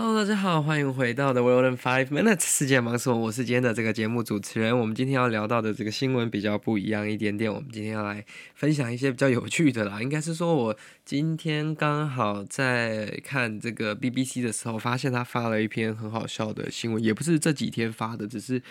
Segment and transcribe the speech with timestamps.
[0.00, 3.16] 大家好，欢迎回到 The World in Five Minutes 世界忙什么？
[3.18, 4.76] 我是今天的这个节目主持人。
[4.76, 7.52] 我们今天要聊到的这个新闻比较不一样一点点。
[7.52, 8.24] 我们今天要来
[8.54, 10.00] 分享一些比较有趣的啦。
[10.00, 18.62] 应该是说，我今天刚好在看这个 BBC 的时候，发现他发了一篇很好笑的新闻，也不是这几天发的，只是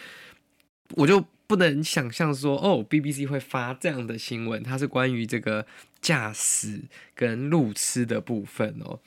[0.95, 4.63] 我就不能想象说，哦，BBC 会发这样的新闻。
[4.63, 5.67] 它是关于这个
[6.01, 6.81] 驾驶
[7.13, 8.99] 跟路痴的部分哦。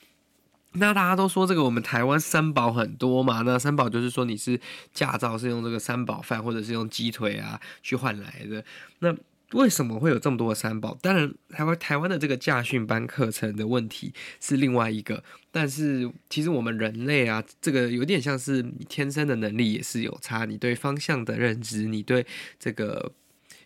[0.73, 4.59] 那大家都说这个我们台湾三宝很多嘛，那三宝就是说你是
[4.93, 8.63] 驾照是用这个三宝饭或者是用鸡腿啊去换来的。
[8.99, 9.15] 那
[9.51, 10.97] 为什么会有这么多的三宝？
[11.01, 22.25] 当然台湾台湾的这个驾训班课程的问题是另外一个，但是其实我们人类啊，这个有点像是你天生的能力也是有差，你对方向的认知，你对
[22.59, 23.11] 这个。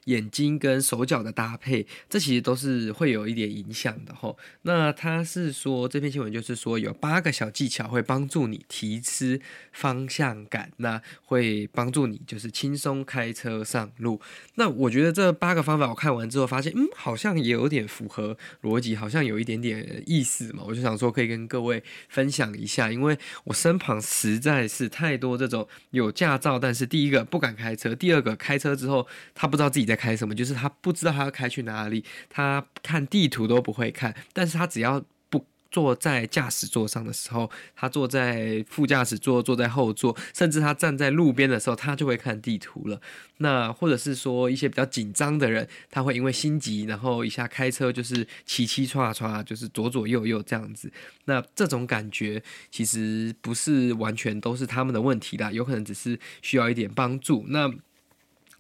[0.08, 4.38] 眼睛跟手脚的搭配，这其实都是会有一点影响的吼。
[4.62, 9.40] 那他是说这篇新闻就是说有八个小技巧会帮助你提升
[9.74, 14.22] 方向感，那会帮助你就是轻松开车上路。
[14.56, 20.64] 那我觉得这八个方法我看完之后发现，嗯，好像也有点符合逻辑，好像有一点点意思嘛。
[20.66, 29.97] 我就想说可以跟各位分享一下，因为我身旁实在是太多这种有驾照，但是第一个不敢开车，第二个开车之后他不知道自己在。
[29.98, 30.34] 开什么？
[30.34, 34.16] 就是他不知道他要开去哪里，他看地图都不会看。
[34.32, 43.02] 但是他只要不坐在驾驶座上的时候，他坐在副驾驶座、坐在后座，甚至他站在路边的时候，他就会看地图了。
[43.40, 50.92] 那或者是说一些比较紧张的人，他会因为心急，然后一下开车就是骑骑唰唰，就是左左右右这样子。
[51.26, 52.42] 那这种感觉
[52.72, 57.46] 其实不是完全都是他们的问题啦，有可能只是需要一点帮助。
[57.50, 57.72] 那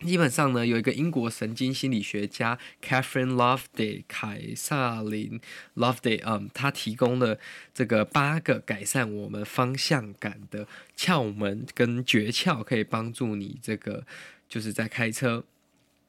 [0.05, 5.41] 基本上呢，有一个英国神经心理学家 Catherine Loveday 凯萨琳
[5.75, 7.39] Loveday，嗯，他提供了
[7.73, 14.05] 这个八个改善我们方向感的窍门跟诀窍，可以帮助你这个
[14.47, 15.43] 就是在开车。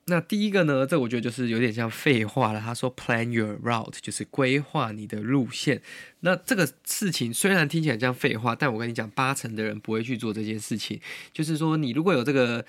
[0.05, 2.61] 那第一个呢，这我觉得就是有点像废话了。
[2.61, 5.81] 他说 Plan your route，就是规划你的路线。
[6.21, 11.01] 那这个事情虽然听起来像废话，但我跟你讲，八成的人不会去做这件事情。
[11.33, 12.67] 就是说，你如果有这个。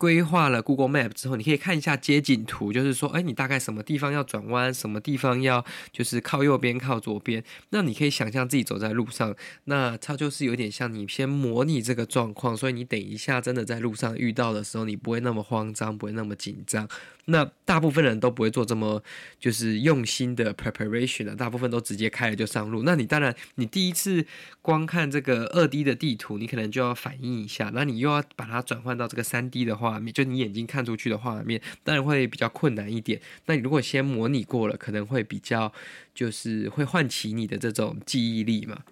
[0.00, 5.62] 规划了 Google Map 之后，你可以看一下街景图，就是说，哎，你大概什么地方要转弯，什么地方要
[5.92, 7.44] 就是靠右边、靠左边。
[7.68, 16.88] 那你可以想象自己走在路上，那它就是有点像你先模拟这个状况，所以你等一下真的在路上遇到的时候，你不会那么慌张，不会那么紧张。
[17.26, 19.00] 那大部分人都不会做这么
[19.38, 22.82] 就是用心的 preparation 的，大部分都直接开了就上路。
[22.82, 24.24] 那你当然，你第一次
[24.62, 33.20] 光看这个二 D 的地图，你可能就要反应一下，那你又要把它转换到这个三 D 的话画面，就你眼睛看出去的画面，当然会比较困难一点。
[33.46, 35.72] 那你如果先模拟过了，可能会比较
[36.14, 38.84] 就是会唤起你的这种记忆力嘛。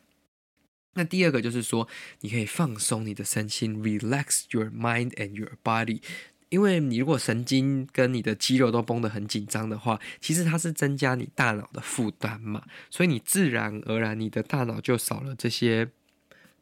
[0.94, 1.86] 那第二个就是说，
[2.22, 6.00] 你可以放松你的身心，relax your mind and your body。
[6.48, 15.90] 因为你如果神经跟你的肌肉都绷得很紧张的话，其实它是增加你大脑的负担嘛，所以你自然而然你的大脑就少了这些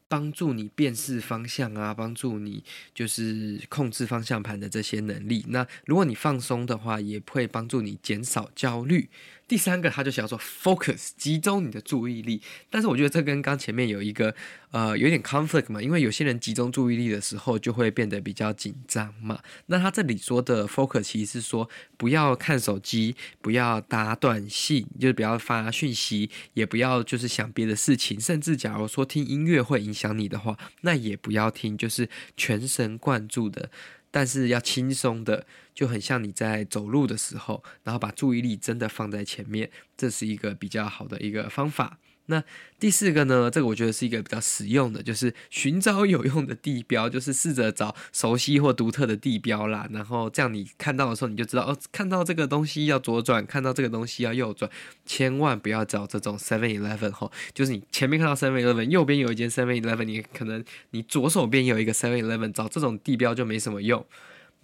[0.09, 2.63] 帮助你辨识方向啊，帮助你
[2.95, 5.45] 就是控制方向盘的这些能力。
[5.49, 9.09] 那如果你放松的话，也会帮助你减少焦虑。
[9.49, 12.43] 第三个，他就想说 focus，集中你的注意力。
[12.69, 14.35] 但是我觉得这跟刚前面有一个
[14.73, 19.41] 呃有点 conflict 嘛，因为有些人集中注意力的时候就会变得比较紧张嘛。
[19.67, 33.71] 那他这里说的 focus 其实是说不要看手机，不要打短信，就是不要发讯息，也不要就是想别的事情，甚至假如说听音乐会影响你的话，那也不要听，就是全神贯注的。
[34.17, 41.99] 但是要轻松的，就很像你在走路的时候，然后把注意力真的放在前面，这是一个比较好的一个方法。
[42.27, 42.43] 那
[42.79, 49.89] 第四个呢，这个我觉得是一个比较实用的，就是寻找有用的地标，就是试着找熟悉或独特的地标啦。
[49.93, 54.71] 然后这样你看到的时候，你就知道哦，看到这个东西要左转，看到这个东西要右转，
[55.05, 64.05] 千万不要找这种 Seven Eleven 吼，就是你前面看到 Seven Eleven，右边有一间 Seven Eleven，你可能你左手边有一个 Seven Eleven，找这种地标就没什么用。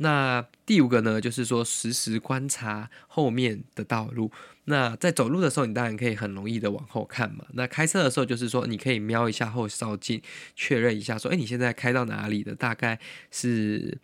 [0.03, 4.31] 那第五个呢，就是说实时观察后面的道路。
[4.65, 7.47] 那在走路的时候，你当然可以很容易的往后看嘛。
[7.55, 10.21] 那开车的时候，就是说你可以瞄一下后照镜，
[10.55, 13.01] 确认一下说，诶，你现在开到哪里的，大概
[13.31, 13.99] 是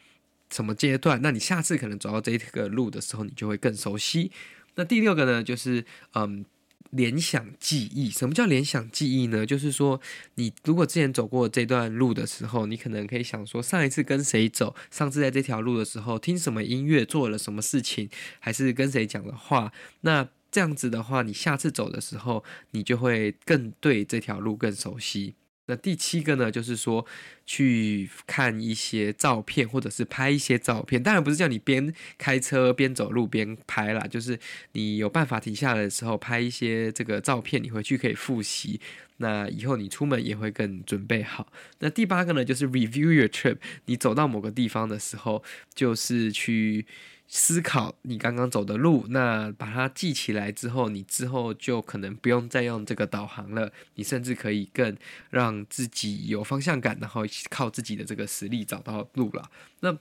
[0.50, 1.20] 什么阶段？
[1.22, 4.32] 那你下次可能走到这个路的时候，你就会更熟悉。
[4.76, 5.84] 那第六个呢，就是
[6.14, 6.44] 嗯。
[6.90, 9.44] 联想记忆，什么叫联想记忆呢？
[9.44, 10.00] 就是说，
[10.36, 18.08] 你如果之前走过这段路的时候，你可能可以想说，上一次跟谁走，上次在这条路的时候听什么音乐，做了什么事情，
[18.38, 25.34] 还是跟谁讲的话，那这样子的话，你下次走的时候，你就会更对这条路更熟悉。
[25.68, 27.06] 那第七个呢，就是说
[27.46, 31.02] 去看一些照片，或者是拍一些照片。
[31.02, 34.38] 当然不是叫你边开车边走路边拍啦，就是
[34.72, 38.80] 你有办法停下来的时候拍一些这个照片，你回去可以复习。
[39.18, 41.52] 那以后你出门也会更准备好。
[41.80, 43.58] 那第八个呢，就是 review your trip。
[43.86, 45.44] 你走到某个地方的时候，
[45.74, 46.86] 就是去。
[47.30, 53.70] 思考你刚刚走的路，那把它记起来之后，你之后就可能不用再用这个导航了。
[53.96, 54.96] 你甚至可以更
[55.28, 59.50] 让自己有方向感，然后靠自己的这个实力找到路了。
[59.80, 59.94] 那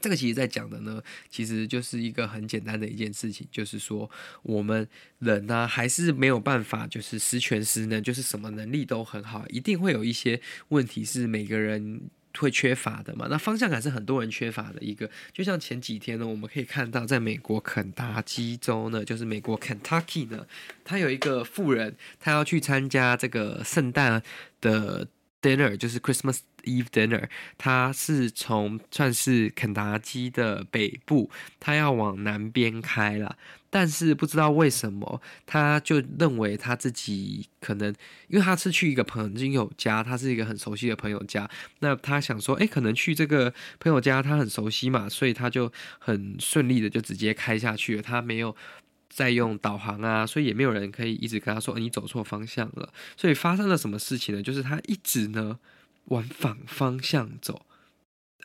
[0.00, 4.08] 这个其实在讲的呢，其实就是一个很简单的一件事情，就是说
[4.44, 4.88] 我们
[5.18, 12.02] 人呢还是没有办法，就是十全十能，就是什么能力都很好，一定会有一些问题是每个人。
[12.38, 13.26] 会缺乏的嘛？
[13.30, 15.08] 那方向感是很多人缺乏的一个。
[15.32, 20.46] 就像前几天呢，我们可以看到，在美国肯达基州呢，就是美国 Kentucky 呢，
[20.84, 24.22] 他有一个富人，他要去参加这个圣诞
[24.60, 25.06] 的
[25.40, 27.28] dinner，就是 Christmas Eve dinner。
[27.56, 33.36] 他是从算是肯达基的北部，他要往南边开了。
[33.74, 37.92] 但是不知道为什么，他就认为他自己可能，
[38.28, 41.50] 因为他是去一个朋友家，他是一个很熟悉的朋友家。
[41.80, 48.02] 那他想说，诶，可能去这个朋友家，他很熟悉嘛，所以他就很顺利的就直接开下去了。
[48.02, 48.54] 他没有
[49.10, 52.92] 再用导航啊，所以也没有人可以一直跟他说，你走错方向了。
[53.16, 54.40] 所以发生了什么事情呢？
[54.40, 55.58] 就是他一直呢
[56.04, 57.66] 往反方向走。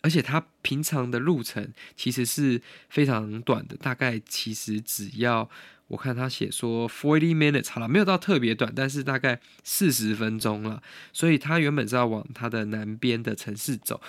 [0.02, 5.50] 而且他平常的路程其实是非常短的，大概其实只要
[5.88, 10.82] 我看他写说 forty minutes 好了，没有到特别短，但是大概四十分钟了。
[11.12, 14.00] 所以他原本是要往他的南边的城市走，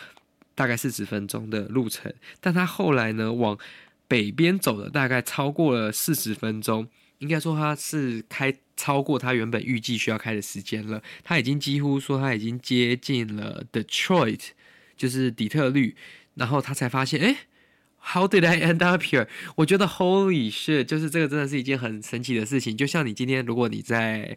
[0.55, 3.59] 大概四十分钟的路程，但他后来呢往
[4.07, 6.87] 北边走了，大概超过了四十分钟，
[7.19, 11.03] 应该说他是开超过他原本预计需要开的时间了。
[11.25, 14.51] 他已经几乎说他已经接近了 Detroit。
[15.01, 15.97] 就是底特律，
[16.35, 17.35] 然后他才发现，哎
[18.13, 19.27] ，How did I end up here？
[19.57, 22.77] 我觉得 Holy shit，就是这个真的是一件很神奇的事情。
[22.77, 24.37] 就像你今天，如果你在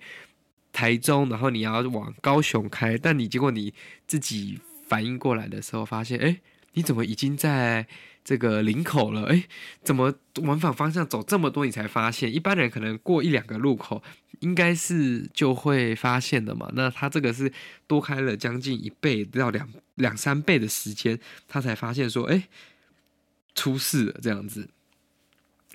[0.71, 3.73] 台中，然后你要往高雄开，但你结果你
[4.07, 4.57] 自己
[4.87, 6.39] 反应过来的时候，发现，哎，
[6.75, 7.85] 你怎么已经在
[8.23, 9.25] 这个领口了？
[9.27, 9.43] 哎，
[9.83, 12.33] 怎么往反方向走这么多，你才发现？
[12.33, 14.01] 一般人可能过一两个路口。
[14.39, 17.49] 应该是就会发现的嘛，那他这个是
[17.87, 21.17] 多开了将近一倍到两两三倍的时间，
[21.47, 22.49] 他才发现说，哎，
[23.55, 24.67] 出事了这样子。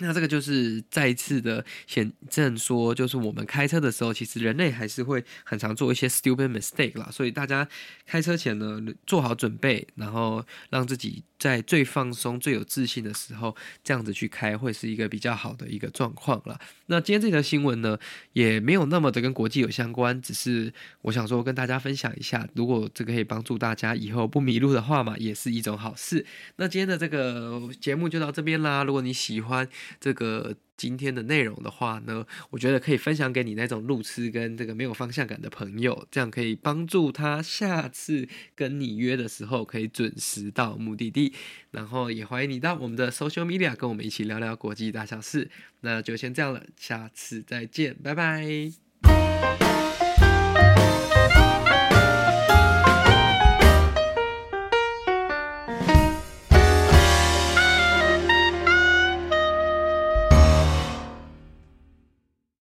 [0.01, 7.09] 那这个就是再一次的显证说，就是我们开车的时候，其实人类还是会很常做一些 stupid mistake 啦。
[7.13, 7.69] 所以大家
[8.07, 16.61] 开车前呢，做好准备，然后让自己在最放松、最有自信的时候，这样子去开，会是一个比较好的一个状况了。
[16.87, 17.99] 那今天这条新闻呢，
[18.35, 26.25] 也没有那么的跟国际有相关，只是我想说跟大家分享一下，如果这个可以帮助大家以后不迷路的话嘛，也是一种好事。
[26.57, 28.85] 那今天的这个节目就到这边啦。
[28.85, 29.69] 如果你喜欢，
[30.01, 41.33] 这个今天的内容的话呢，我觉得可以分享给你那种路痴跟这个没有方向感的朋友，这样可以帮助他下次跟你约的时候可以准时到目的地。
[41.71, 45.51] 然后也欢迎你到我们的 social media 跟我们一起聊聊国际大小事。
[45.81, 49.88] 那就先这样了，下次再见，拜拜。